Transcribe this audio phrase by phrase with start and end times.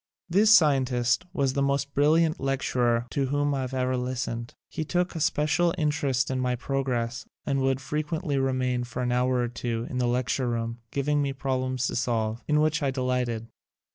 [0.27, 4.55] This scientist was the most brilliant lecturer to whom I ever listened.
[4.67, 9.35] He took a special interest in my progress and would frequently remain for an hour
[9.37, 13.45] or two in the lecture room, giving me problems to solve, in which I delighted.